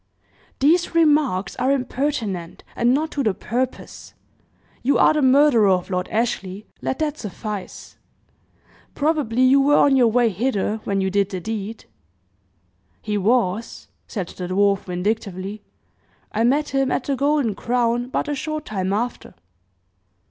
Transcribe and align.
"These 0.57 0.95
remarks 0.95 1.55
are 1.57 1.71
impertinent, 1.71 2.63
and 2.75 2.91
not 2.91 3.11
to 3.11 3.21
the 3.21 3.35
purpose. 3.35 4.15
You 4.81 4.97
are 4.97 5.13
the 5.13 5.21
murderer 5.21 5.67
of 5.69 5.91
Lord 5.91 6.07
Ashley, 6.07 6.65
let 6.81 6.97
that 6.97 7.19
suffice. 7.19 7.97
Probably 8.95 9.43
you 9.43 9.61
were 9.61 9.75
on 9.75 9.95
your 9.95 10.07
way 10.07 10.29
hither 10.29 10.77
when 10.85 11.01
you 11.01 11.11
did 11.11 11.29
the 11.29 11.39
deed?" 11.39 11.85
"He 12.99 13.15
was," 13.15 13.89
said 14.07 14.29
the 14.29 14.47
dwarf, 14.47 14.85
vindictively. 14.85 15.61
"I 16.31 16.45
met 16.45 16.69
him 16.69 16.91
at 16.91 17.03
the 17.03 17.15
Golden 17.15 17.53
Crown 17.53 18.09
but 18.09 18.27
a 18.27 18.33
short 18.33 18.65
time 18.65 18.91
after." 18.91 19.35